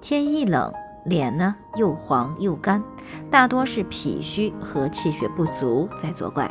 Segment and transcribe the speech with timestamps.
[0.00, 0.72] 天一冷，
[1.04, 2.82] 脸呢又黄又干，
[3.30, 6.50] 大多是脾虚和气血不足在作怪。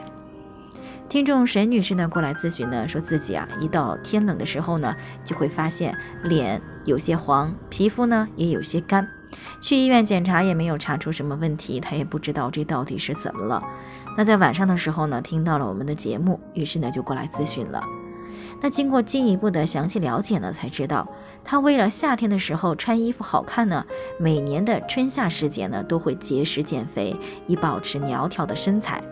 [1.10, 9.08] 听众沈女士呢过来咨询呢，说自己啊一到天冷的时候呢，就会发现脸有些黄，皮肤呢也有些干。
[9.62, 13.64] 去医院检查也没有查出什么问题，她也不知道这到底是怎么了。
[14.18, 17.82] 那在晚上的时候呢，听到了我们的节目，于是呢就过来咨询了。
[18.62, 21.08] 那经过进一步的详细了解呢，才知道
[21.44, 23.86] 她为了夏天的时候穿衣服好看呢，
[24.20, 27.16] 每年的春夏时节呢都会节食减肥，
[27.48, 29.04] 以保持苗条的身材。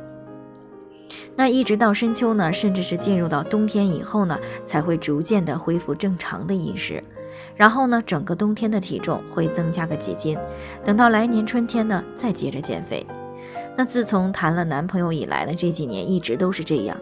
[1.38, 7.04] 那一直到深秋呢，甚至是进入到冬天以后呢，才会逐渐的恢复正常的饮食。
[7.56, 10.38] 然后呢，整个冬天的体重会增加个几斤，
[10.84, 13.06] 等到来年春天呢，再接着减肥。
[13.78, 16.98] 那自从谈了男朋友以来呢，这几年一直都是这样。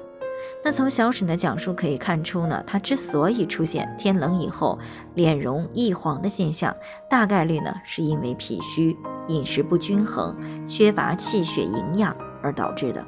[0.63, 4.80] 那从小沈的讲述可以看出呢，他之所以出现天冷以后
[5.16, 6.75] 脸容易黄的现象，
[7.09, 10.35] 大概率呢是因为脾虚、饮食不均衡、
[10.66, 13.05] 缺乏气血营养而导致的。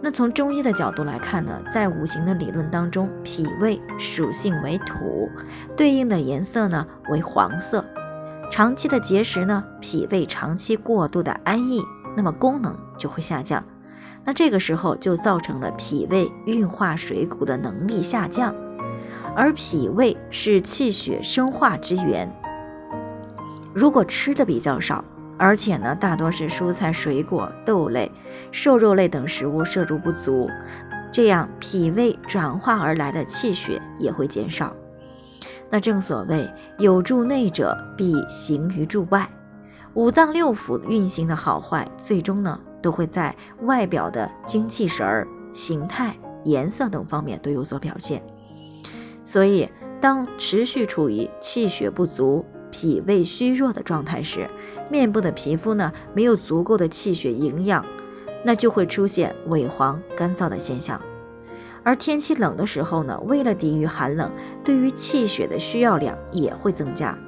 [0.00, 5.28] 那从中医的角度来看呢，在五行的理论当中，脾胃属性为土，
[5.76, 7.84] 对应的颜色呢为黄色。
[8.50, 11.82] 长期的节食呢，脾胃长期过度的安逸，
[12.16, 13.64] 那么功能就会下降。
[14.26, 18.52] 那这个时候就造成了脾胃运化水谷的能力下降，
[19.36, 22.28] 而脾胃是气血生化之源。
[23.72, 25.04] 如果吃的比较少，
[25.38, 28.10] 而且呢，大多是蔬菜、水果、豆类、
[28.50, 30.50] 瘦肉类等食物摄入不足，
[31.12, 34.74] 这样脾胃转化而来的气血也会减少。
[35.70, 39.28] 那正所谓有助内者必行于助外，
[39.94, 48.22] 五脏六腑运行的好坏，最终呢都会在外表的精气神儿、形态、颜色等方面都有所表现。
[49.24, 49.68] 所以，
[50.00, 52.44] 当持续处于气血不足。
[52.70, 54.48] 脾胃虚弱的状态时，
[54.88, 57.84] 面部的皮肤呢没有足够的气血营养，
[58.44, 61.00] 那就会出现萎黄干燥的现象。
[61.82, 64.30] 而天气冷的时候呢，为了抵御寒冷，
[64.62, 67.18] 对于气血的需要量也会增加。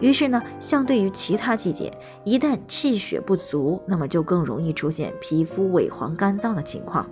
[0.00, 1.92] 于是呢，相对于其他季节，
[2.24, 7.08] 一旦气血不足，那么就更容易出现皮肤萎黄干燥的情况。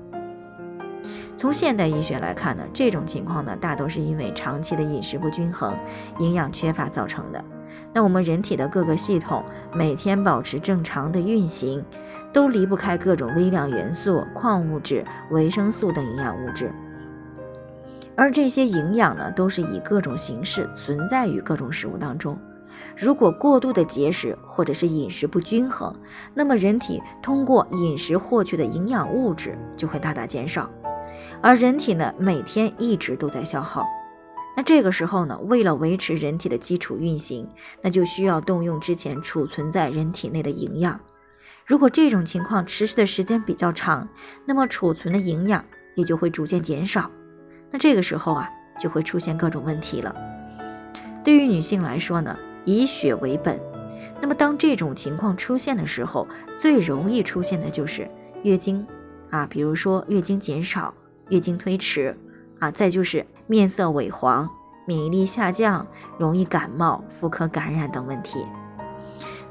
[1.36, 5.76] 从现代医学来看呢，这种情况呢，大多是因为长期的饮食不均衡、
[6.19, 7.44] 营养缺乏造成的。
[7.92, 11.84] 那我们人体的各个系统每天保持正常的运行，
[12.32, 16.72] 都离不开各种微量元素、矿物质、维生素等营养物质。
[18.16, 22.38] 而这些营养呢，都是以各种形式存在于各种食物当中。
[22.97, 25.94] 如果过度的节食或者是饮食不均衡，
[26.34, 30.70] 那么人体通过饮食获取的营养物质就会大大减少，
[31.41, 33.86] 而人体呢，每天一直都在消耗。
[34.56, 37.47] 那这个时候呢，为了维持人体的基础运行，
[37.82, 40.98] 那就需要动用之前储存在人体内的营养。
[41.66, 44.09] 如果这种情况持续的时间比较长，
[44.47, 47.10] 那么储存的营养也就会逐渐减少。
[47.70, 48.48] 那这个时候啊，
[48.78, 50.15] 就会出现各种问题了。
[51.22, 53.59] 对于女性来说呢，以血为本，
[54.21, 58.06] 那么当这种情况出现的时候，最容易出现的就是
[58.43, 58.87] 月经
[59.31, 60.93] 啊，比如说月经减少、
[61.31, 62.15] 月经推迟
[62.59, 63.25] 啊，再就是。
[63.49, 64.50] 面色萎黄、
[64.88, 65.87] 免疫力下降、
[66.19, 68.44] 容易感冒、妇科感染等问题。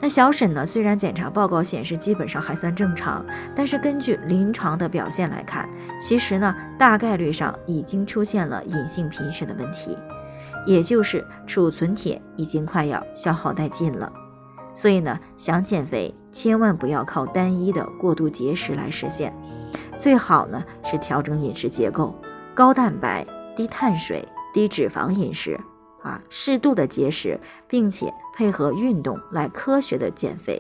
[0.02, 0.66] 那小沈呢？
[0.66, 9.98] 虽然检查报告显示基本上还算正常，但是根据临床的表现来看，其实呢大概率上已经出现了隐性贫血的问题，
[10.66, 14.12] 也就是储存铁已经快要消耗殆尽了。
[14.74, 19.34] 所以呢，想减肥千万不要靠单一的过度节食来实现，
[19.98, 22.16] 最好呢是调整饮食结构，
[22.54, 23.26] 高蛋白。
[23.56, 25.58] 低碳水、低脂肪饮食，
[26.04, 27.40] 啊，适度的节食，
[27.70, 30.60] 并且配合运动来科学的减肥，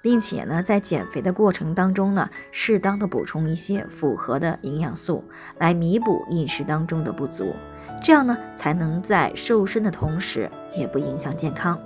[0.00, 5.24] 并且呢，在减肥的过程当中呢，适当的补充一些复合的营养素，
[5.58, 7.54] 来弥补饮食当中的不足，
[8.02, 11.78] 这样呢，才能在瘦身的同时，也不影响健康。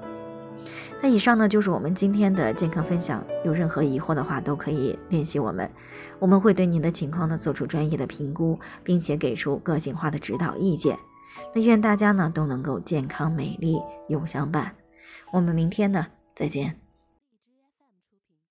[1.05, 5.69] 那以上呢就是我们今天的健康分享，有任何疑惑的话都可以联系我们，
[6.21, 10.97] 我们会对您的情况呢做出专业的评估，并且给出个性化的指导意见。
[11.55, 14.77] 那愿大家呢都能够健康美丽永相伴。
[15.33, 16.07] 我们明天呢
[16.37, 16.82] 再见。